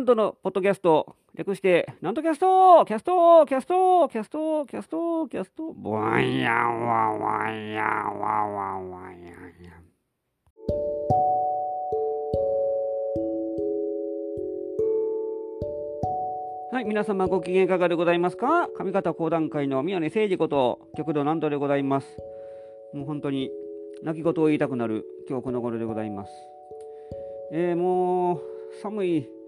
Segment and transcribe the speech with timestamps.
[0.00, 9.70] なんとのポッドキャスト、略して、なんとキャストキャストキャストキャストキャストキャストボワンヤワワンヤワワワンヤヤ
[16.72, 22.06] はい、皆様ご機嫌いかがでございますか上方講談界の宮根誠司こと旭堂南斗でございます。
[22.94, 23.50] もう本当に
[24.02, 26.32] 泣き言を言いたくなる今日この頃でございます。
[27.52, 28.40] えー、もう
[28.80, 29.39] 寒い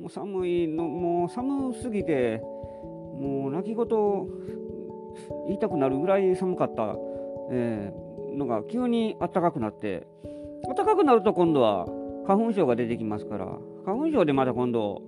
[0.00, 3.86] もう寒いのもう寒すぎてもう泣き言
[5.46, 6.94] 言いたくなるぐらい寒かった、
[7.50, 10.06] えー、のが急に暖かくなって
[10.76, 11.86] 暖かくなると今度は
[12.26, 13.46] 花粉症が出てきますから
[13.84, 15.02] 花粉症でまた今度、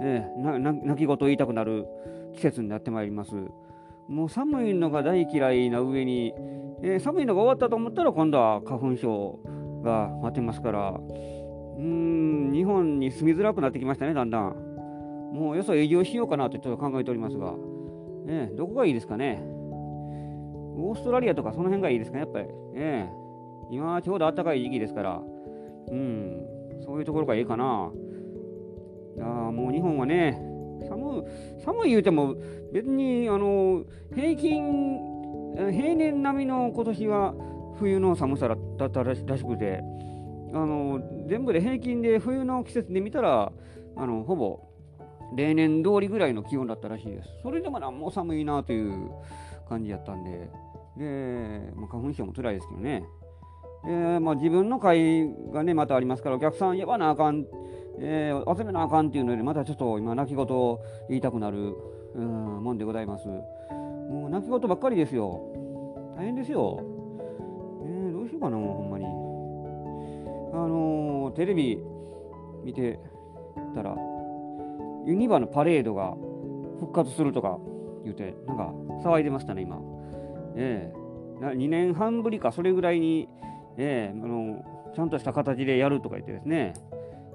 [0.00, 1.86] えー、泣き言言いたくなる
[2.34, 3.34] 季節になってまいります。
[4.08, 6.32] もう寒いのが大嫌いな上に、
[6.82, 9.38] えー、寒いのが終わったと思ったら今度は花粉症
[9.82, 11.00] が待ってますから
[11.78, 11.84] うー
[12.50, 14.56] ん、日本に住みづらくなってきましたね、だんだん。
[15.32, 17.54] もうよそ移住しようかなとちょっと考えておりますが、
[18.26, 19.42] ね、どこがいいですかね。
[20.80, 22.46] オーストラリアとかその辺がいいですかね、やっぱり。
[22.74, 23.12] ね、
[23.70, 25.22] 今はちょうど暖かい時期ですから、
[25.90, 26.42] うん、
[26.84, 27.90] そういうところがいいかな。
[29.16, 30.40] いやもう日本はね、
[30.88, 32.36] 寒い寒い言うても、
[32.72, 37.34] 別にあの平均、平年並みの今年は
[37.78, 39.82] 冬の寒さだったらしくて、
[40.52, 43.52] あの全部で平均で冬の季節で見たら
[43.96, 44.60] あのほぼ
[45.36, 47.28] 例年通りぐらいの気温だったらしいです。
[47.42, 49.10] それでもなんも寒いなという
[49.68, 50.50] 感じやったんで、
[50.96, 53.04] でまあ、花粉症も辛いですけどね。
[53.84, 57.46] でまあ、自分の会がね、またありますから、お客さん言わなあかん、
[58.00, 61.76] えー、集めなあかんっていうので、またちょっと今、泣き言を言いたくなる、
[62.14, 63.28] うん、もんでございます。
[63.28, 65.40] もう泣き言ばっかりですよ。
[66.16, 66.80] 大変ですよ。
[67.84, 69.17] えー、どうしようかな、ほんまに。
[70.52, 71.78] あのー、テレビ
[72.64, 72.98] 見て
[73.74, 73.96] たら、
[75.06, 76.14] ユニバのパレードが
[76.80, 77.58] 復活するとか
[78.04, 78.72] 言うて、なんか
[79.04, 79.78] 騒いでましたね、今。
[80.56, 80.92] え
[81.40, 83.28] えー、2年半ぶりか、それぐらいに、
[83.76, 84.64] えー、あの
[84.94, 86.74] ちゃんとした形でやるとか言ってですね、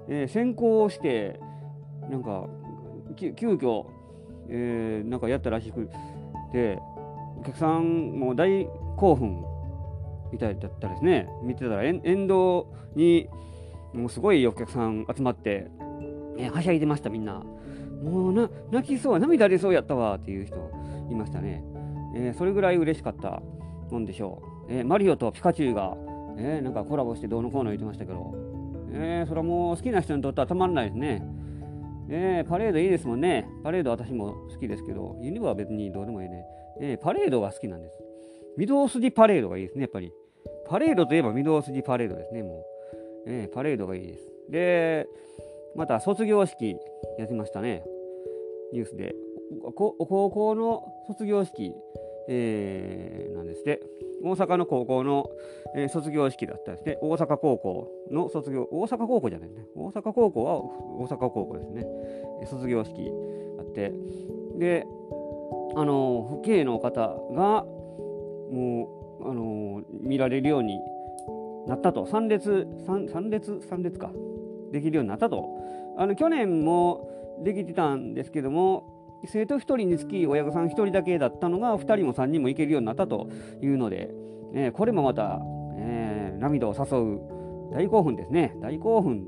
[0.08, 1.40] えー、先行して、
[2.10, 2.48] なんか、
[3.16, 3.86] 急遽、
[4.50, 5.90] えー、なんかやったらしく
[6.52, 6.80] て、
[7.40, 9.46] お客さんも大興奮
[10.34, 13.30] みたいだったですね見てたら沿道に
[13.94, 15.68] もうすごいお客さん集まって、
[16.38, 17.44] えー、はしゃいでましたみんな
[18.04, 20.56] もうな泣きそう涙出そうやったわっていう人
[21.10, 21.64] いましたね、
[22.16, 23.42] えー、それぐらい嬉しかった
[23.92, 25.96] もんでしょう、えー、マリオとピカチュウが、
[26.38, 28.34] え、なんかコラボしてどうのこうの言ってましたけど、
[28.92, 31.22] えー、それはもう好きな人にとってはたまらないですね
[32.10, 33.48] えー、パレードいいですもんね。
[33.64, 36.44] パレード私も好きですけど、ユニバは別にどうでもいいね。
[36.82, 37.98] えー、パレードが好きなんです。
[38.60, 40.12] 御堂筋パレードがいいですね、やっぱり。
[40.68, 42.64] パレードといえば御堂筋パレードですね、もう。
[43.26, 44.32] えー、パレードがいいです。
[44.50, 45.08] で、
[45.76, 46.78] また卒業式
[47.18, 47.84] やってましたね、
[48.72, 49.16] ニュースで。
[49.76, 51.74] 高校の卒業式、
[52.28, 53.80] えー、なんですね。
[54.24, 55.30] 大阪の高校の、
[55.76, 56.98] えー、卒業式だったですね。
[57.02, 59.66] 大阪高校の卒業、大阪高校じゃないね。
[59.76, 61.86] 大阪高校は大阪高校ですね。
[62.46, 63.12] 卒業式
[63.60, 63.92] あって。
[64.58, 64.86] で、
[65.76, 67.66] あの、父兄の方が、
[68.52, 70.80] もう、あの見られるように
[71.68, 72.06] なったと。
[72.06, 74.12] 3列 3, 列3列か。
[74.72, 75.48] できるようになったと。
[75.98, 77.10] あの去年も
[77.44, 83.30] できてたんですけども生徒1人につき親御さん1人だけだったのが2人も3人も行けるようになったと
[83.62, 84.10] いうので、
[84.54, 85.40] えー、これもまた、
[85.78, 88.56] えー、涙を誘う大興奮ですね。
[88.62, 89.28] 大興奮。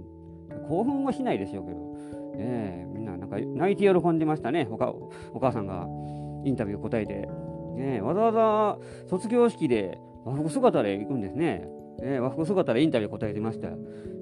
[0.68, 1.80] 興奮はしないでしょうけど、
[2.38, 4.68] えー、みんななんか泣いて喜んでましたね。
[4.70, 5.88] お母さんが
[6.44, 7.30] インタビュー答えて。
[7.76, 8.78] ね、わざわざ
[9.08, 11.68] 卒業式で和服姿で行くんですね。
[12.02, 13.68] ね和服姿でインタビュー答えてました。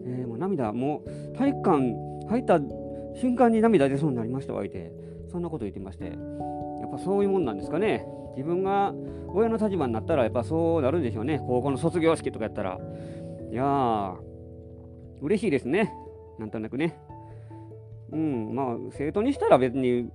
[0.06, 1.80] えー、もう涙、もう体育館
[2.28, 2.60] 入った
[3.16, 4.92] 瞬間に涙出そうになりましたわいて、
[5.32, 6.12] そんなこと言ってまして、や
[6.88, 8.06] っぱそういうもんなんですかね。
[8.36, 8.94] 自分が
[9.28, 11.40] 親の立場になったら、やっぱそうなるんでしょうね。
[11.40, 12.80] 高校の卒業式とかやったら。
[13.52, 14.16] いやー、
[15.22, 15.94] 嬉しいですね。
[16.40, 16.98] なんとなくね。
[18.12, 20.10] うん、まあ、生徒にしたら別に、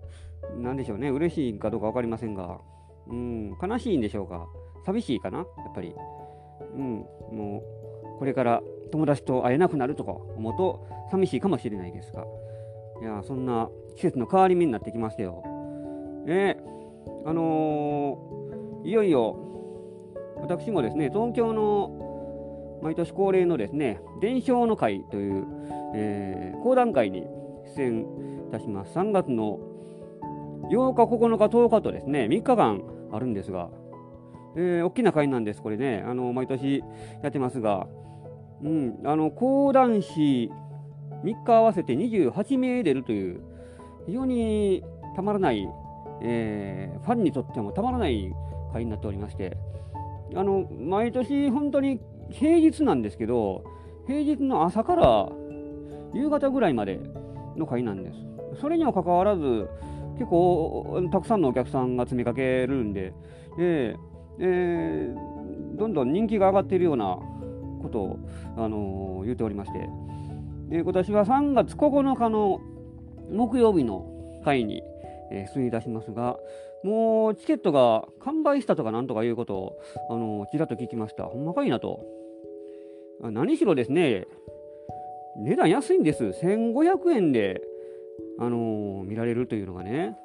[0.56, 1.10] なんでしょうね。
[1.10, 2.60] 嬉しいかどうか分かりませんが。
[3.10, 4.46] うん、悲しいんでしょうか？
[4.84, 5.94] 寂しいかな、やっぱり。
[6.74, 7.62] うん、も
[8.14, 12.24] う、これから友達と会えなくなるとか思うと、寂しいかもしれないですが。
[13.00, 15.42] いや、そんな季節の変わり目になってきましたよ。
[16.26, 16.58] ね
[17.24, 19.36] あのー、いよいよ、
[20.36, 25.46] 私もですね、東京の毎年恒例のですね、伝承の会という、
[25.94, 27.26] えー、講談会に
[27.76, 28.00] 出演
[28.48, 28.96] いたします。
[28.96, 29.58] 3月の
[30.70, 32.82] 8日、9日、10日とですね、3日間
[33.12, 33.68] あるんですが、
[34.56, 36.82] えー、大きな会なんです、これね、あの毎年
[37.22, 37.86] やってますが、
[38.62, 40.50] うん、あの講談師
[41.24, 43.40] 3日合わせて28名出るという、
[44.06, 44.82] 非常に
[45.16, 45.68] たまらない、
[46.22, 48.32] えー、ファンにとってもたまらない
[48.72, 49.56] 会になっておりまして、
[50.34, 52.00] あの毎年本当に
[52.30, 53.64] 平日なんですけど、
[54.06, 55.28] 平日の朝から
[56.14, 57.00] 夕方ぐらいまで
[57.56, 58.16] の会なんです。
[58.60, 59.68] それにもかかわらず、
[60.18, 63.12] 結構たくさんのお客さんが詰めかけるんで、
[63.58, 64.08] えー
[64.40, 67.18] えー、どんどん人気が上がっているような
[67.82, 68.18] ことを、
[68.56, 69.88] あのー、言っておりまして、
[70.68, 72.60] で今年は3月9日の
[73.30, 74.06] 木曜日の
[74.44, 74.82] 会に、
[75.30, 76.36] えー、出演いたしますが、
[76.84, 79.80] もうチケットが完売したとかなんとかいうことを、
[80.10, 81.24] あのー、ちらっと聞きました。
[81.24, 82.00] ほんまかいなと。
[83.20, 84.26] 何しろですね、
[85.38, 86.24] 値段安いんです。
[86.24, 87.60] 1500円で、
[88.38, 90.16] あのー、見られるというのがね。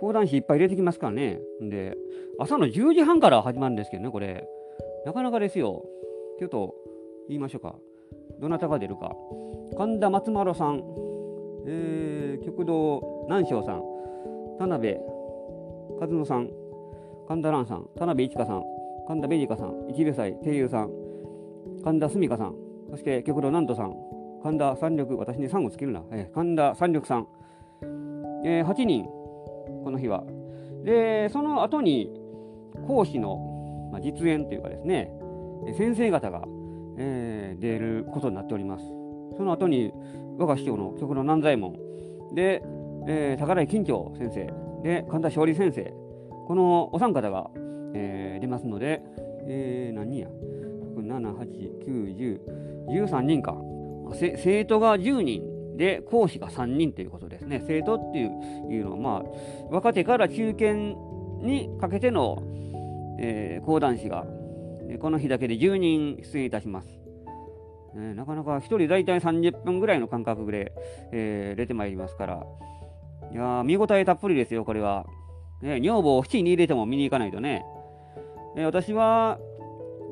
[0.00, 1.40] 講談師いっぱい入れてきますからね。
[1.60, 1.96] で、
[2.38, 4.46] 朝の10時半から始まるんですけどね、これ。
[5.04, 5.84] なかなかですよ。
[6.38, 6.74] ちょっと
[7.28, 7.76] 言いましょうか。
[8.38, 9.14] どなたが出るか。
[9.76, 10.82] 神田松丸さん、
[11.66, 13.82] えー、極道南昌さん、
[14.58, 14.96] 田辺
[16.00, 16.50] 和野さん、
[17.28, 18.64] 神田蘭さん、田辺一華さん、
[19.06, 20.90] 神田ベジカさん、一部祭声優さん、
[21.84, 22.54] 神田澄香さん、
[22.90, 23.94] そして極道南都さん、
[24.42, 27.26] 神田三緑、私に3をつけるな、えー、神田三緑さん、
[28.44, 29.04] えー、8人、
[29.84, 30.24] この日は。
[30.84, 32.10] で、その後に
[32.86, 35.12] 講師の、まあ、実演というかですね、
[35.76, 36.42] 先生方が、
[36.96, 38.84] えー、出ることになっております。
[39.36, 39.92] その後に
[40.38, 41.72] 我が師匠の曲の南左衛門
[42.34, 42.62] で、
[43.06, 45.92] えー、宝井金長先生で神田勝利先生
[46.46, 47.50] このお三方が、
[47.94, 49.02] えー、出ますので、
[49.46, 50.28] えー、何人や
[50.96, 53.56] 7、8、9、10、13人か。
[54.14, 57.62] 生徒が10人で講師が3人ということですね。
[57.66, 60.74] 生徒っていうのは、まあ、若手から中堅
[61.42, 62.42] にかけての、
[63.18, 64.26] えー、講談師が
[65.00, 66.88] この日だけで10人出演いたします。
[67.94, 70.72] えー、なかなか1人大体30分ぐらいの間隔で、
[71.12, 72.46] えー、出てまいりますから、
[73.32, 75.06] いや見応えたっぷりですよ、これは。
[75.62, 77.64] ね、女房を7に入れても見に行かないとね。
[78.56, 79.38] えー、私は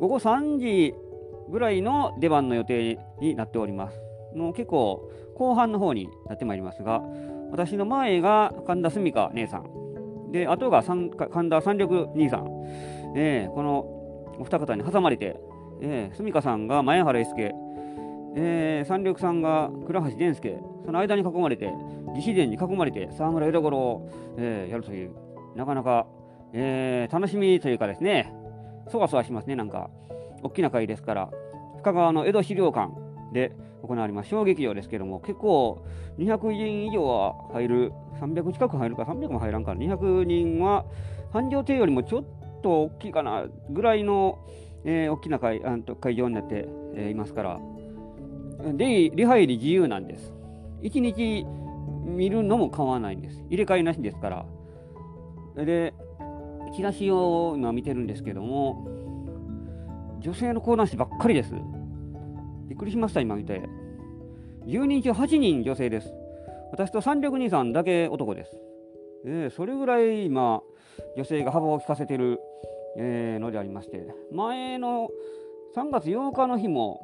[0.01, 0.95] 午後3時
[1.51, 4.01] ぐらいの出番の予定になっております。
[4.35, 7.03] もう結構後半の方になってまいりますが、
[7.51, 11.11] 私の前が神田澄香姉さん、で、後が神
[11.51, 12.49] 田三緑兄さん、
[13.17, 13.79] えー、この
[14.39, 15.41] お二方に挟まれて、
[15.81, 17.55] えー、住香さんが前原英介、
[18.37, 21.73] えー、三緑さんが倉橋伝介、その間に囲まれて、
[22.15, 25.13] 義士伝に囲まれて、沢村枝五郎を、えー、やるという、
[25.57, 26.07] なかなか、
[26.53, 28.33] えー、楽しみというかですね、
[28.89, 29.91] そわそわしますね、なんか、
[30.43, 31.31] 大きな会ですから、
[31.79, 32.93] 深川の江戸資料館
[33.33, 33.53] で
[33.83, 35.85] 行われます小劇場ですけども、結構
[36.19, 40.85] 200人以上は入る、300近く入るか、300も入らんから、200人は
[41.33, 42.25] 繁盛亭よりもちょっ
[42.63, 44.39] と大きいかなぐらいの、
[44.85, 47.61] えー、大きな会あ会場になって、えー、いますから、
[48.75, 50.33] で、リハ入り自由なんです。
[50.83, 51.47] 1日
[52.05, 53.45] 見るのも構わないんです。
[53.49, 55.65] 入れ替えなしですから。
[55.65, 55.95] で、
[56.75, 58.87] チラシを今見てるんですけども、
[60.21, 61.53] 女性の講談師ばっかりです。
[62.69, 63.63] びっくりしました、今見て。
[64.67, 66.13] 10人中8人女性です。
[66.71, 68.57] 私と三緑兄さんだけ男です。
[69.25, 70.63] えー、それぐらい今、
[71.17, 72.41] 女性が幅を利かせている、
[72.99, 75.09] えー、のでありまして、前の
[75.77, 77.01] 3月8日の日も、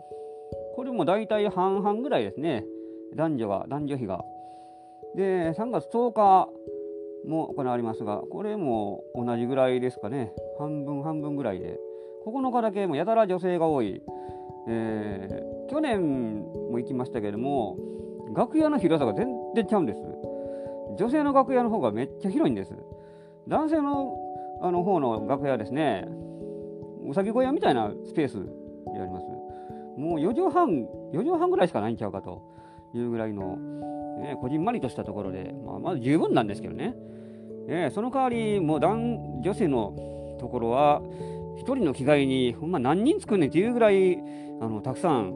[0.75, 2.65] これも大体半々ぐらいですね、
[3.15, 4.25] 男女が、男女比が。
[5.17, 6.49] で、3月10日
[7.29, 11.79] も行われますが、これも同じぐらいですかね、半分半分ぐらいで、
[12.27, 14.03] 9日だけもやたら女性が多い、
[14.69, 16.41] えー、去年
[16.71, 17.77] も行きましたけれども、
[18.35, 20.01] 楽屋の広さが全然ちゃうんです。
[20.99, 22.73] 女性の楽屋の方がめっちゃ広いんです。
[23.49, 24.17] 男性の
[24.63, 26.07] あの方の楽屋ですね、
[27.07, 28.39] うさぎ小屋みたいなスペース
[28.97, 29.27] やります。
[29.99, 30.69] もう4畳半、
[31.13, 32.43] 4畳半ぐらいしかないんちゃうかと
[32.95, 33.57] いうぐらいの、
[34.21, 36.95] ね、こじんまりとしたところで、まあ、まず十分なんですけどね。
[37.69, 41.03] えその代わり、もう男女性のところは、
[41.57, 44.19] 1人の着替えに、ほんま何人作んねんっていうぐらい、
[44.61, 45.33] あのたくさん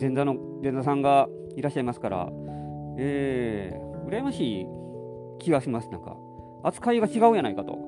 [0.00, 2.28] 前座の前座さんがいらっしゃいますから、
[2.98, 4.66] えー、羨ましい
[5.38, 6.16] 気がします、なんか。
[6.64, 7.78] 扱いが違うやないかと。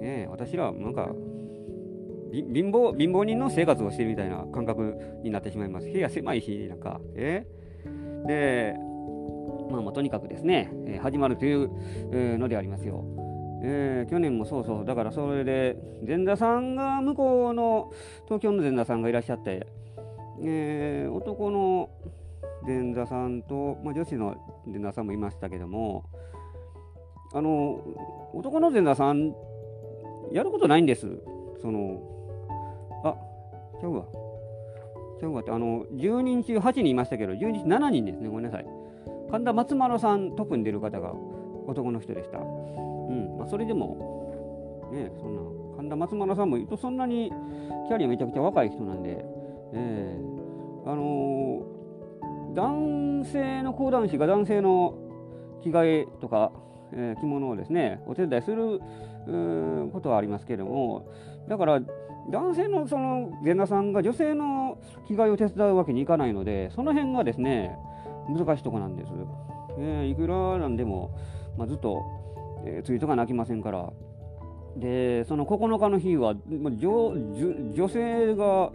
[0.00, 1.10] ね私らなんか
[2.32, 5.90] 貧乏貧乏人の生活をしてるみたいな感覚になってしまいます。
[5.90, 8.74] 部屋狭いし、なんか、えー、で、
[9.70, 11.70] まあ、まあ、とにかくですね、えー、始まるという、
[12.12, 13.04] えー、のでありますよ。
[13.62, 15.76] えー、去年もそうそう、だからそれで、
[16.06, 17.92] 前座さんが、向こうの
[18.24, 19.66] 東京の前座さんがいらっしゃって、
[20.42, 21.90] えー、男の
[22.66, 24.36] 前座さんと、まあ、女子の
[24.66, 26.04] 前座さんもいましたけども、
[27.32, 27.80] あの
[28.34, 29.34] 男の前座さん
[30.32, 31.06] やることないんです。
[31.62, 32.00] その
[33.04, 33.14] あ
[33.80, 34.04] ちゃうわ。
[35.20, 38.28] ちゃうかってあの10人中8人いましたけど10人中7人ですね。
[38.28, 38.66] ごめんなさい。
[39.30, 41.12] 神田松丸さんトップに出る方が
[41.66, 42.38] 男の人でした。
[43.10, 43.38] うん。
[43.38, 45.42] まあそれでもねそんな
[45.76, 47.30] 神田松丸さんも言うとそんなに
[47.88, 49.24] キャリアめちゃくちゃ若い人なんで
[49.72, 54.94] えー、あのー、男性の講談師が男性の
[55.62, 56.52] 着替えとか、
[56.92, 58.80] えー、着物をですねお手伝いする
[59.92, 61.08] ことはありますけれども
[61.48, 61.80] だから
[62.30, 67.76] 男性のその前座さんが女性の着替えを手伝うわけにいかないのでその辺がですね
[68.28, 69.12] 難しいとこなんです、
[69.78, 71.16] えー、いくらなんでも、
[71.56, 72.02] まあ、ずっと、
[72.64, 73.90] えー、ついとかなきませんから。
[74.76, 77.12] でその9日の日は女
[77.74, 78.70] 女性が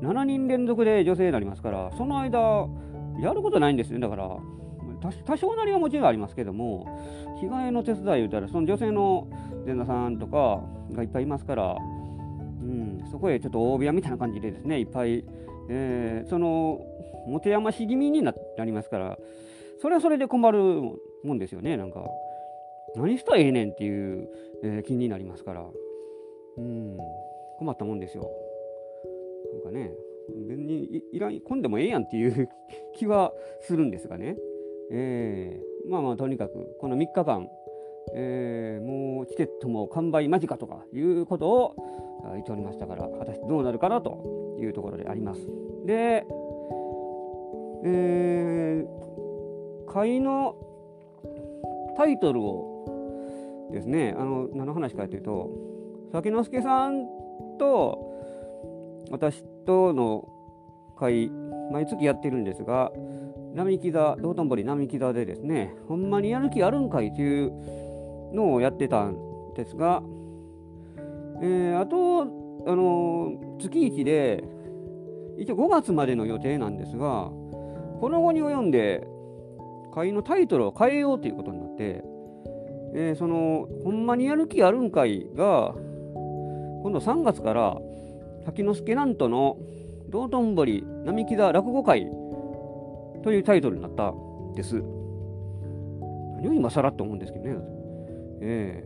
[0.00, 2.66] 7人連続で女性になりますからその間
[3.20, 3.98] やることないんですね。
[4.00, 4.38] だから
[5.24, 6.86] 多少なりはもちろんありますけども
[7.40, 9.28] 着替えの手伝い言うたらその女性の
[9.66, 10.62] 前座さんとか
[10.92, 15.24] がいっぱいいますから、うん、そこへちょっと大部屋みたいな感じでですねいっぱい、
[15.70, 16.80] えー、その
[17.26, 19.18] 持て余し気味になりますから
[19.80, 20.58] それはそれで困る
[21.24, 22.00] もんですよねなんか。
[22.96, 24.28] 何したらええねんっていう、
[24.62, 25.64] えー、気になりますから、
[26.56, 26.96] うん、
[27.58, 28.30] 困ったもんですよ。
[29.52, 29.92] なんかね
[30.48, 32.48] 別にいらん混んでもええやんっていう
[32.94, 34.36] 気はするんですがね、
[34.90, 37.48] えー、まあまあとにかくこの3日間、
[38.14, 41.74] えー、もうチケットも完売間近とかいうことを
[42.32, 45.40] 言っておりましたから果たしてどうなるかなというところであります。
[45.86, 46.24] で、
[47.84, 50.54] えー、会の
[51.96, 52.69] タイトルを
[53.70, 54.14] ですね。
[54.18, 55.50] あの何の話かというと
[56.12, 57.06] 酒之助さん
[57.58, 57.98] と
[59.10, 60.28] 私との
[60.96, 61.30] 会
[61.72, 62.92] 毎月やってるんですが
[63.54, 67.52] 並木座道頓堀並木座でですねほんまにやる気あるんかいという
[68.34, 70.02] のをやってたんですが、
[71.42, 72.24] えー、あとあ
[72.74, 74.44] の月1で
[75.38, 77.30] 一応5月までの予定なんですが
[78.00, 79.06] この後に及んで
[79.92, 82.02] 会のタイトルを変えようということになって、
[82.94, 85.74] えー、そのほんまにやる気あるんかいが
[86.82, 87.76] 今度3月から
[88.44, 89.58] 滝之助なんとの
[90.08, 92.06] 道頓堀並木座落語会
[93.22, 94.82] というタイトルになったんです。
[96.36, 97.56] 何を今更って思うんですけどね。
[98.40, 98.84] え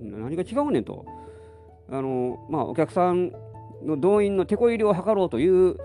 [0.00, 1.06] えー、何が違うねんと。
[1.90, 3.32] あの、まあ、お客さん
[3.82, 5.76] の動員の手こ入れを図ろうという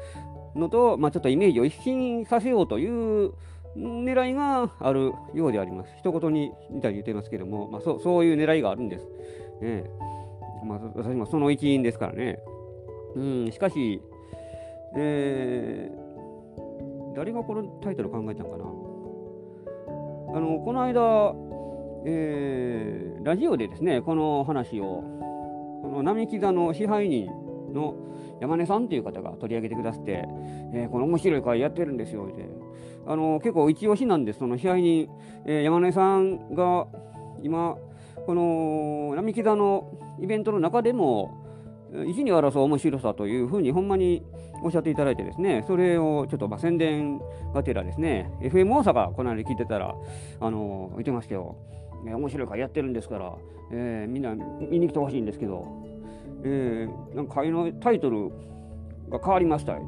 [0.56, 3.34] のと、まあ、ちょっとイメージを一新させようという
[3.78, 5.94] 狙いがあるようであります。
[5.98, 9.08] 一言にみたいに言ってますけども、まあ、そうそういう狙いがあるんです。
[9.62, 10.08] ええ
[10.66, 12.40] まあ、私もその一員ですからね。
[13.16, 14.02] うん、しかし、
[14.96, 18.66] えー、誰がこのタイトル考えたのかな
[20.38, 21.34] あのこの間、
[22.06, 25.04] えー、ラジオでですねこの話を
[25.82, 27.28] この並木座の支配人
[27.74, 27.96] の
[28.40, 30.26] 山根さんという方が取り上げてくださって、
[30.74, 32.48] えー、この面白い会やってるんですよって
[33.08, 35.10] あの結構一押しなんですその支配人、
[35.46, 36.88] えー、山根さんが
[37.42, 37.76] 今
[38.26, 41.48] この並木座のイベントの中でも
[41.94, 44.24] 意に争う面白さというふうにほんまに
[44.64, 47.20] おっしゃっていただいてですね、それをちょっとまあ宣伝
[47.54, 49.96] がてらですね、FM 大阪この間聞いてたら、
[50.40, 51.56] あの言ってましたよ。
[52.04, 53.34] 面白い会やってるんですから、
[53.72, 55.66] えー、みんな見に来てほしいんですけど、
[56.44, 58.30] えー、なんか会のタイトル
[59.10, 59.84] が変わりましたって、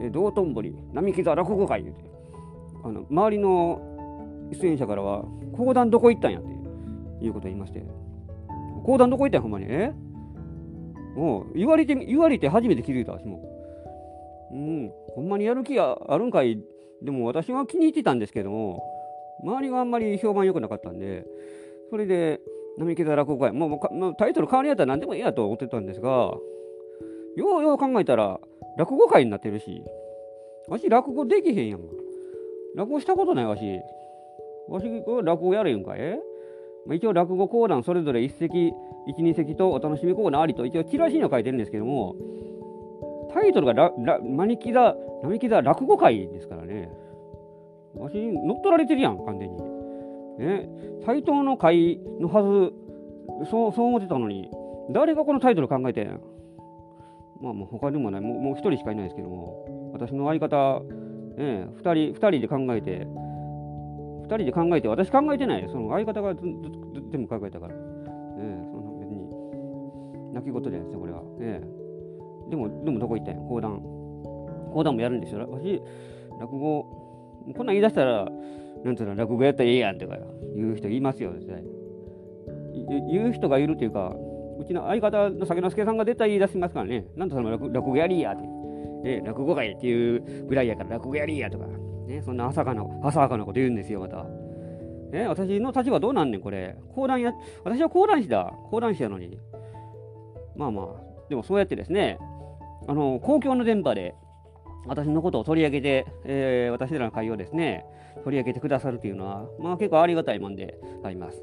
[0.00, 2.07] えー、道頓堀並木座落語会って、
[2.84, 3.80] あの周りの
[4.52, 5.24] 出演者からは、
[5.56, 7.82] 講談どこ行ったんやっていうことを言いまして、
[8.84, 9.66] 講談どこ行ったんや、ほんまに？
[9.68, 9.92] え？
[11.16, 13.42] もう言われて、言われて初めて気づいた、私も。
[14.52, 16.62] うん、ほんまにやる気があるんかい？
[17.02, 18.82] でも私は気に入ってたんですけども、
[19.42, 21.24] 周りがあんまり評判良くなかったんで、
[21.90, 22.40] それで、
[22.78, 26.40] 並木座落語会、もうもうタイトル変わりやったら何でもいいやと思ってたんですが、よ
[27.36, 28.40] うよう考えたら、
[28.76, 29.82] 落語会になってるし、
[30.68, 31.80] わし落語できへんやん。
[32.76, 33.80] 落語したことないわし。
[34.68, 34.86] わし、
[35.24, 36.00] 落語やれんかい？
[36.86, 38.72] まあ、一応落語講談それぞれ一席、
[39.06, 42.14] 一二席とお楽しみコーナーありと一応チラシには書いてるんですけども、
[43.32, 46.90] タイトルがララ並木座、並木座落語会ですからね。
[47.94, 49.56] わし乗っ取られてるやん、完全に。
[50.38, 50.68] ね、
[51.04, 54.50] 斎藤の会のはず、そうそう思ってたのに、
[54.90, 56.20] 誰がこのタイトル考えてん？
[57.40, 60.82] まあもう他にもない、もう一人しかいないですけども、私の相方、
[61.38, 65.66] ね、二人、二人で考えて、2人で考えて、私考えてない。
[65.70, 67.74] その相方がずずず全部考えたから。
[67.74, 67.78] え
[68.40, 71.22] え、その別に、泣き言じゃないですよ、これは。
[71.40, 72.50] ええ。
[72.50, 73.80] でも、でもどこ行ったんや、講談。
[74.72, 75.48] 講談もやるんですよ。
[75.48, 75.80] 私、
[76.40, 76.82] 落語、
[77.56, 78.28] こんなん言い出したら、
[78.84, 80.18] なんつうの、落語やったらええやんとか
[80.56, 81.62] 言う人いますよ、絶対。
[83.10, 84.14] 言う人がいるというか、
[84.58, 88.57] うちの相方の酒之助さんが絶対言い出しますからね、なんとその落語やりやって。
[89.04, 91.66] え落語会っていうぐらいやから落語やりやとか、
[92.06, 94.26] ね、そんな浅はかな、浅はかなこと言うんですよ、また。
[95.12, 96.76] え、私の立場どうなんねん、これ。
[96.94, 97.32] 講談や、
[97.64, 98.52] 私は講談師だ。
[98.70, 99.38] 講談師やのに。
[100.56, 100.86] まあまあ、
[101.28, 102.18] でもそうやってですね、
[102.86, 104.14] あの、公共の電波で、
[104.86, 107.84] 私のことを取り上げて、えー、私らの会をですね、
[108.24, 111.42] 取り上げてくださるというのは、まあ結構ありがたいもんであります。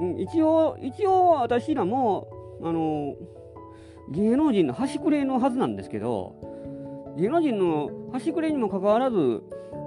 [0.00, 2.28] うん、一応、一応私らも、
[2.62, 3.14] あの、
[4.10, 6.47] 芸能人の端くれのはずなんですけど、
[7.18, 9.42] 芸能人の端くれにもかかわらず、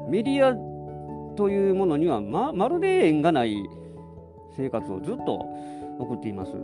[0.10, 0.54] メディア
[1.38, 3.56] というものにはままるで縁がない
[4.58, 5.40] 生活をずっと
[5.98, 6.52] 送っています。
[6.52, 6.56] う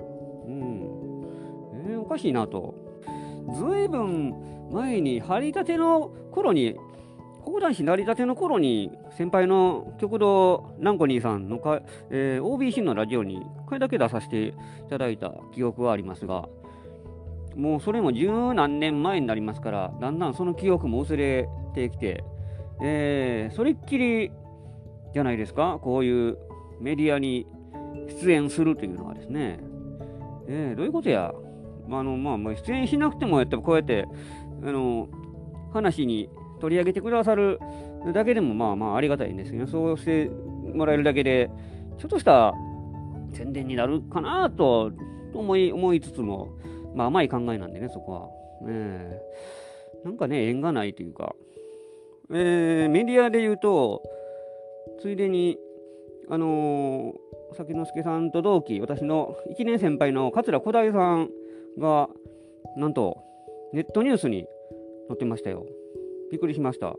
[0.49, 1.23] ん。
[1.87, 2.75] えー、おかしいなと。
[3.55, 4.35] ずいぶん
[4.69, 6.75] 前に張り立ての頃に
[7.45, 14.53] 講談師成り立ての頃に先輩の極道南子兄さんのか、えー、OBC のラジオにこれだけ出させてい
[14.89, 16.49] ただいた記憶はありますが
[17.57, 22.23] もうそれも十何年前になりますからだんだんその記憶も薄れてきて、
[22.81, 24.31] えー、それっきり
[25.13, 25.79] じゃないですか？
[25.81, 26.37] こういう
[26.79, 27.47] メディアに
[28.21, 29.59] 出演するというのはですね、
[30.47, 31.33] えー、どういうことや？
[31.87, 34.05] まあのまあ、出演しなくてもやっぱこうやって
[34.61, 35.07] あの
[35.73, 37.59] 話に取り上げてくださる
[38.13, 40.29] だけでもまあまあありがたいんですけど、そうして
[40.75, 41.49] もらえるだけで、
[41.97, 42.53] ちょっとした
[43.33, 44.91] 宣伝になるかなと
[45.33, 46.56] 思い思いつつも、
[46.97, 48.29] まあ甘い考えなんでね、そこは。
[48.67, 51.35] えー、なんかね、縁がないというか、
[52.31, 54.01] えー、メディアで言うと、
[54.99, 55.59] ついでに、
[56.27, 61.29] あのー、崎之助さんと同期、私の1年先輩の桂小平さん
[61.77, 62.09] が、
[62.75, 63.23] なんと、
[63.73, 64.47] ネットニュースに
[65.07, 65.65] 載ってましたよ。
[66.31, 66.95] びっくりしました。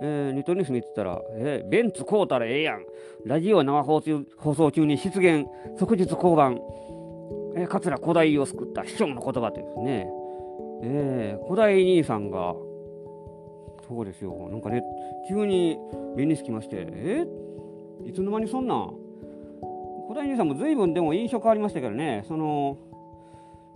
[0.00, 2.84] えー、ネットニュース見てたら、えー、ベンツ買うたらええやん。
[3.26, 5.46] ラジオ生放送中に出現、
[5.78, 6.97] 即日降板。
[7.58, 10.08] えー、桂古代を救った師匠の言葉ってですね。
[10.82, 12.54] えー、古代兄さんが、
[13.86, 14.48] そうですよ。
[14.50, 14.82] なんかね、
[15.28, 15.78] 急に
[16.16, 18.88] 目につきまして、えー、いつの間にそんな
[20.06, 22.78] 古代兄さんも随分でも印象変わりましたけどね、その、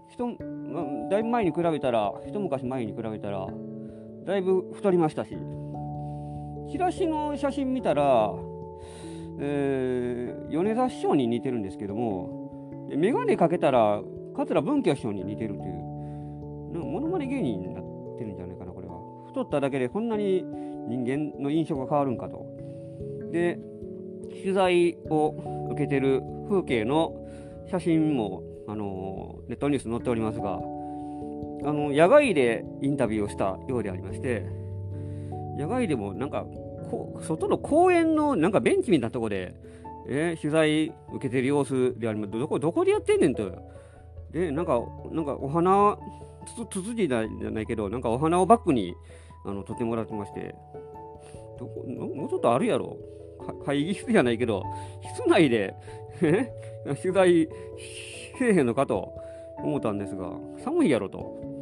[0.09, 0.29] 人、
[1.11, 3.49] だいぶ前に比べたら、一昔前に比べたら、
[4.25, 5.37] だいぶ太りましたし
[6.71, 8.33] チラシの写真見たら、
[9.41, 12.42] えー、米沢師匠に似てるんですけども
[12.97, 14.01] 眼鏡かけたら
[14.37, 15.93] 桂文京師匠に似てるという。
[16.73, 17.85] なんかものまね芸人になっ
[18.19, 18.95] てるんじゃないかなこれは。
[19.29, 20.43] 太っただけでこんなに
[20.89, 22.47] 人間の印象が変わるんかと。
[23.31, 23.59] で
[24.31, 27.15] 取材を受けてる風景の
[27.71, 34.47] 写真も、あのネットニュース載っておりますがあの野外でインタビューをしたようでありまして
[35.59, 36.45] 野外でもなんか
[36.91, 39.55] こ外の公園のなんかベンチみたいなとこで、
[40.09, 42.33] えー、取材受けてる様子であります。
[42.33, 43.51] どこどこでやってんねんと。
[44.33, 45.97] でなんかなんかお花
[46.47, 48.95] つつつじじゃないけどなんかお花をバックに
[49.45, 50.55] あの撮ってもらってまして。
[51.59, 52.97] どこもうちょっとあるやろ。
[53.65, 54.63] 会議室じゃないけど
[55.17, 55.75] 室内で
[56.21, 57.49] 取材
[58.39, 59.13] せえへんのかと
[59.59, 60.31] 思ったんですが
[60.65, 61.53] 寒いやろと。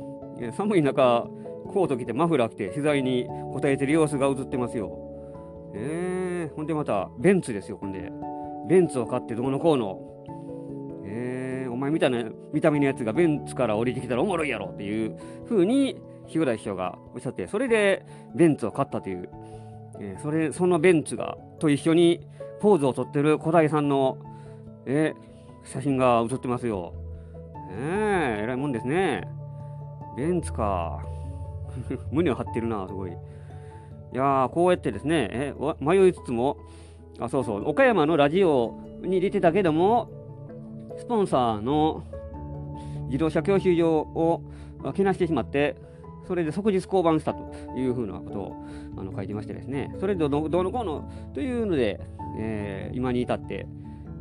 [0.56, 1.28] 寒い中、
[1.68, 4.90] コート着てマフラー着て取材に答えてる様子が映ってますよ。
[5.74, 8.10] えー、ほんでまた、ベンツですよ、ほんで。
[8.70, 9.98] ベンツを買ってどうのこうの。
[11.04, 19.28] えー、お前みたいな見た目のやつがベンツから降りてきたらおもろいやろっていう風に、日浦師匠がおっしゃって、それでベンツを買ったという、
[19.98, 22.24] えー、それ、そのベンツが、と一緒に
[22.60, 24.18] ポーズをとってる小平さんの、
[24.86, 26.94] えー、写真が写ってますよ。
[27.72, 29.26] えー、偉いもんですね。
[30.16, 31.04] ベンツか。
[32.12, 33.10] 胸を張ってるな、すごい。
[33.10, 33.14] い
[34.12, 36.56] やー、こうやってですね、え迷いつつも、
[37.18, 40.10] あ、そうそう、岡山のラジオに出てたけども、
[40.98, 42.04] スポンサーの
[43.06, 44.42] 自動車教習所を
[44.94, 45.76] けなしてしまって、
[46.26, 52.00] それで即日降板したというふうなことをあの書いてましてですね、それでどどうのこうのというので、
[52.38, 53.66] えー、今に至って、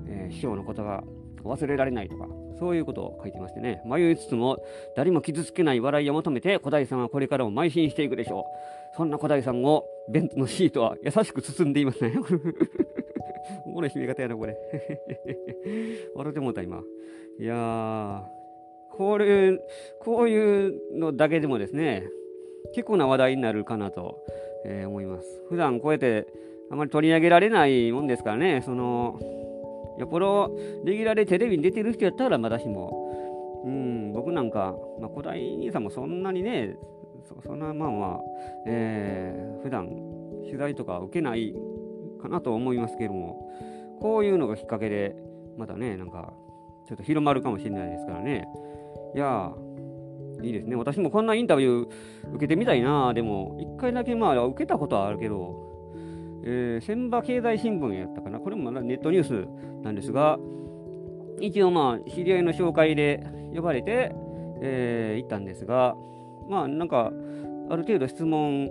[0.08, 1.04] えー、師匠のことが
[1.44, 2.28] 忘れられないとか、
[2.60, 4.62] そういうことを書いてましてね、迷いつつも
[4.96, 8.46] 誰も傷つけない笑いを求めて古代さんはこれからも邁進していくでしょ
[8.94, 8.96] う。
[8.96, 12.14] そんな古代さんをベンツのシートは優しく包んでいますね。
[13.66, 14.58] おもろい締め方やな、これ。
[16.14, 16.84] 笑ってもうた、今。
[17.40, 18.24] いやー、
[18.92, 19.58] これ、
[20.00, 22.10] こういうのだけでもですね、
[22.74, 24.24] 結構な話題になるかなと、
[24.66, 25.44] えー、思います。
[25.48, 26.28] 普段こうやって
[26.70, 29.20] あまり取り上げられないもんですからね、その、
[30.00, 36.78] よっぽどレギュラーでテレビに出てる人やったらまだしも、うん、僕なんか、まあ、古代兄さんもそんなにね、
[37.46, 38.20] そんなまあまあ、
[38.66, 39.90] えー、普段
[40.44, 41.54] 取材とか受けない
[42.22, 43.52] かなと思いますけども、
[44.00, 45.16] こういうのがきっかけで、
[45.58, 46.34] またね、なんか、
[46.88, 48.48] ちょっと広まるかもしれないですからね。
[49.16, 49.52] いや
[50.42, 50.76] いいですね。
[50.76, 51.88] 私もこんなインタビュー
[52.32, 53.14] 受けてみたいな。
[53.14, 55.69] でも、一回だけまあ受けたことはあるけど、
[56.44, 58.40] えー、千葉経済新聞やったかな。
[58.40, 60.38] これもネットニュースなんですが、
[61.42, 63.26] 一応まあ、知り合いの紹介で
[63.56, 64.14] 呼ばれて、
[64.62, 65.96] えー、行ったんですが、
[66.50, 67.12] まあなんか、
[67.70, 68.70] ある程度質問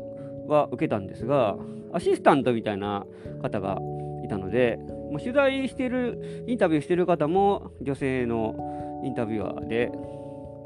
[0.49, 1.57] は受けたんですが、
[1.93, 3.07] アシスタントみたいな
[3.43, 3.79] 方が
[4.25, 4.79] いたので、
[5.11, 9.91] もう取材してる、インタビューしてる方も女性のインタビュアーで、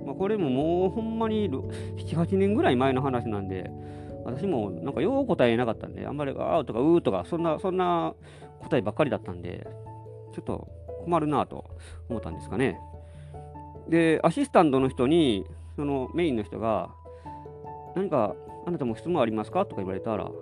[0.04, 1.62] まあ、これももうほんまに7、
[1.96, 3.70] 8年ぐらい前の話なんで、
[4.24, 8.14] 私もなんかよう答えなかったんで、あんまりあーとかうーとか、そんな、そんな
[8.60, 9.66] 答えばっかりだったんで、
[10.32, 10.68] ちょっと
[11.04, 11.64] 困るなと
[12.08, 12.78] 思ったんですかね。
[13.88, 15.44] で、アシスタントの人に、
[15.76, 16.90] そのメインの人が、
[17.94, 18.34] 何か
[18.66, 19.66] あなたも質問ありますか？
[19.66, 20.32] とか言われたら、いや、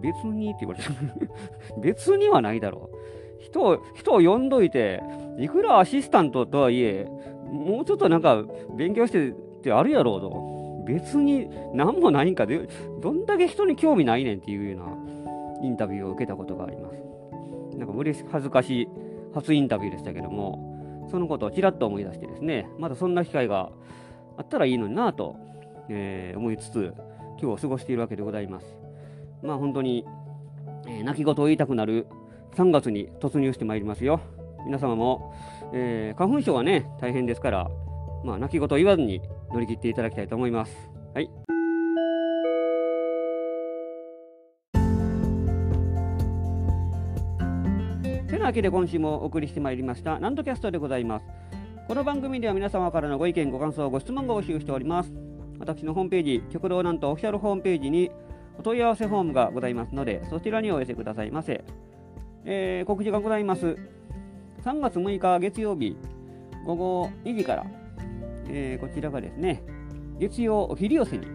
[0.00, 0.90] 別にって言われた。
[1.80, 3.42] 別にはないだろう。
[3.42, 5.02] 人を、人を呼んどいて、
[5.38, 7.08] いくらアシスタントとはいえ、
[7.50, 8.44] もうちょっとなんか
[8.76, 10.59] 勉強してってあるやろうと。
[10.92, 12.68] 別に何もないんかで、
[13.00, 17.76] どんだけ人に興味ないねんっていうようなインタビューを受けたことがあります。
[17.76, 18.88] なんか嬉し恥ずかしい
[19.34, 23.70] 初インタビューでしたけども、そのことをちらっと思い出してですね、まだそんな機会が
[24.36, 25.36] あったらいいのになぁと、
[25.88, 26.94] えー、思いつつ、
[27.40, 28.76] 今日を過ごしているわけでございます。
[29.42, 30.04] まあ本当に、
[30.86, 32.06] えー、泣き言を言いたくなる
[32.56, 34.20] 3月に突入してまいりますよ。
[34.66, 35.34] 皆様も、
[35.72, 37.70] えー、花粉症はね、大変ですから、
[38.24, 39.20] まあ泣き言言わずに
[39.52, 40.90] 乗り切っていただきたいと思います。
[41.14, 41.30] はい。
[48.28, 51.26] てなわけで今週もお送りしてまいりましたなんとキャストでございます
[51.88, 55.12] この番組では皆様からのご意見ご感想ご質問を募集しております
[55.58, 58.12] 私のホームページ極道なんとオフィシャルホームページに
[58.56, 61.64] お問い合わせフォームがございますのでそちらにお寄せくださいませ、
[62.44, 63.76] えー、告知がございます
[64.64, 65.96] 3月6日月曜日
[66.64, 67.66] 午後2時から、
[68.52, 69.62] えー、こちらがですね
[70.18, 71.26] 月曜お昼寄せに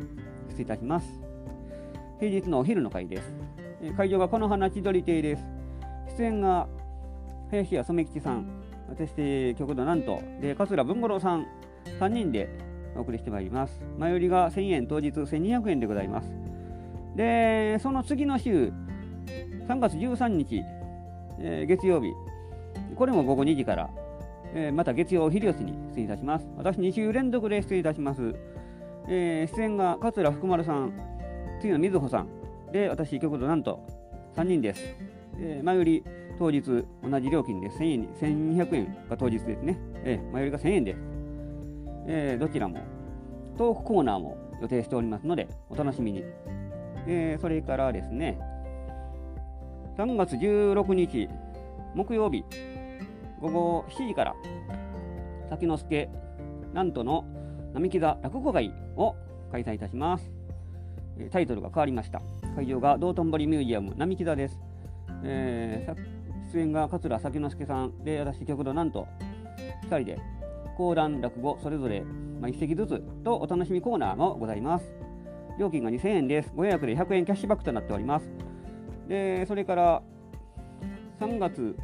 [0.49, 1.07] 出演いたします。
[2.19, 3.35] 平日のお昼の会です、
[3.81, 5.43] えー、会場がこの花千鳥亭です。
[6.17, 6.67] 出演が
[7.51, 8.47] 林家染吉さん、
[8.97, 11.47] そして極度なんと、で桂文五郎さん、
[11.99, 12.49] 3人で
[12.95, 13.81] お送りしてまいります。
[13.97, 16.33] 前売りが1000円、当日1200円でございます。
[17.15, 18.71] で、その次の週、
[19.67, 20.61] 3月13日、
[21.39, 22.11] えー、月曜日、
[22.95, 23.89] これも午後2時から、
[24.57, 26.47] えー、また月曜お昼寄せに出演いたします。
[26.55, 28.33] 私2週連続で出演いたします。
[29.09, 30.93] えー、出演が桂福丸さん、
[31.59, 32.29] 次の水穂さん、
[32.71, 33.85] で、私、極度なんと
[34.37, 34.81] 3人です。
[35.39, 36.03] えー、前売り
[36.39, 36.61] 当日
[37.03, 38.07] 同じ料金で1000円に、
[38.57, 39.77] 1200円が当日ですね。
[40.05, 40.99] えー、前売りが1000円です。
[42.07, 42.79] えー、どちらも、
[43.57, 46.23] トークコーナーも予定しておりますので、お楽しみに。
[47.07, 48.39] えー、それからですね、
[49.97, 51.29] 3月16日、
[51.93, 52.45] 木曜日、
[53.41, 54.35] 午後7時から、
[55.49, 56.09] 先之助、
[56.73, 57.25] なんとの
[57.73, 59.15] 並木座落語会を
[59.51, 60.31] 開催いたします。
[61.31, 62.21] タイトルが変わりました。
[62.55, 64.59] 会場が道頓堀ミュージアム並木座です。
[65.23, 69.07] えー、出演が桂咲之助さんで、私、極度なんと
[69.89, 70.19] 2人で
[70.77, 72.01] 講談、落語、それぞれ、
[72.41, 74.85] まあ、1席ずつとお楽しみコーナーもございます。
[75.57, 76.51] 料金が2000円です。
[76.55, 78.29] ご予約で100円キャッシュバックとなっております。
[79.07, 80.01] で、それから
[81.19, 81.77] 3月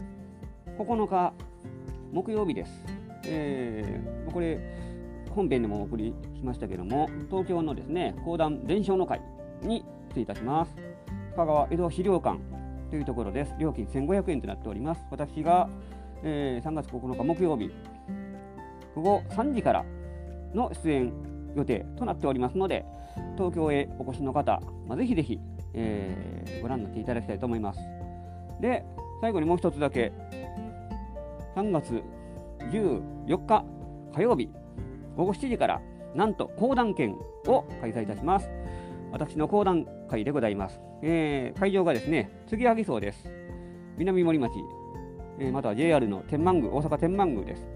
[0.84, 1.34] 9日
[2.12, 2.72] 木曜日です。
[3.26, 4.60] えー、これ、
[5.30, 9.22] 本編でもお送りしましたけども、東京のですね、講談伝承の会
[9.62, 10.76] に出演いたします。
[11.34, 12.40] 深川江戸資料館
[12.90, 13.54] というところです。
[13.60, 15.02] 料金1500円となっております。
[15.12, 15.70] 私が、
[16.24, 17.72] えー、3月9日木曜日、
[18.96, 19.86] 午後3時から
[20.54, 21.14] の出演
[21.56, 22.86] 予定となっておりますので、
[23.38, 25.40] 東京へお越しの方、まあ、ぜひぜひ、
[25.74, 27.80] えー、ご覧になっていただきたいと思います。
[28.60, 28.84] で、
[29.22, 30.12] 最後にもう一つだけ、
[31.56, 32.02] 3月
[32.72, 33.66] 14日
[34.14, 34.50] 火曜日、
[35.16, 35.82] 午後7時から、
[36.16, 37.16] なんと講談券
[37.48, 38.50] を開催いたします。
[39.12, 40.80] 私の講談会でございます。
[41.02, 43.30] えー、会場がですね、杉萩荘です。
[43.98, 44.52] 南森町、
[45.40, 47.68] えー、または JR の天満宮、大阪天満宮です。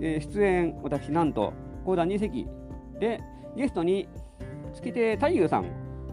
[0.00, 1.52] えー、出演、私、なんと、
[1.84, 2.46] 講談2席
[3.00, 3.20] で、
[3.56, 4.08] ゲストに
[4.74, 5.66] 月亭太夫さんを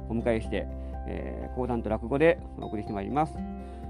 [0.10, 0.67] お迎えして、
[1.08, 3.38] え、講談と落語でお送りしてまいります。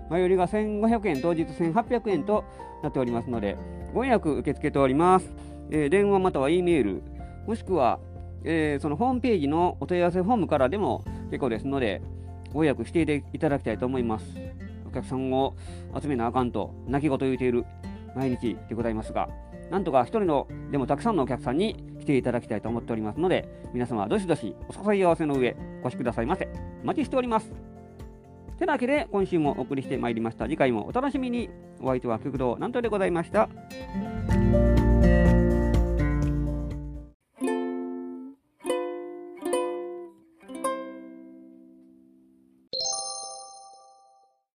[0.09, 2.43] 前売りが1500円、当日1800円と
[2.83, 3.57] なっておりますので、
[3.93, 5.33] ご予約受け付けております。
[5.71, 7.03] えー、電話または E メール、
[7.47, 7.99] もしくは、
[8.43, 12.01] えー、そのホームページのお問い合わせフォームからでも結構ですので、
[12.53, 14.25] ご予約していただきたいと思います。
[14.87, 15.55] お客さんを
[15.99, 17.65] 集めなあかんと、泣き言言うている
[18.15, 19.29] 毎日でございますが、
[19.71, 26.47] なんとか一人のでもたくさんのお客さんに来ていただきたいと思っておりますので、皆様どしどしお誘い合わせの上、お越しくださいませ。
[26.83, 27.74] お待ちしております。
[28.57, 30.45] てなわけで、今週もお送りしてまいりました。
[30.45, 31.49] 次回もお楽しみに。
[31.81, 33.49] お相手は極道なんとでございました。